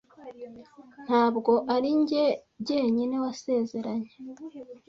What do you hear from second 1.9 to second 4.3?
njye jyenyine wasezeranye.